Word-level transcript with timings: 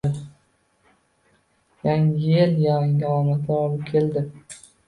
Yangi 1.85 2.23
yil 2.33 2.53
yangi 2.67 3.05
omadlar 3.19 3.63
olib 3.65 3.83
keldi 3.93 4.29